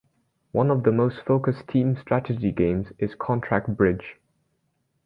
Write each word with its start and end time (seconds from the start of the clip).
One 0.51 0.71
of 0.71 0.81
the 0.81 0.91
most 0.91 1.19
focused 1.27 1.67
team 1.67 1.95
strategy 1.95 2.51
games 2.51 2.87
is 2.97 3.13
contract 3.13 3.77
bridge. 3.77 4.15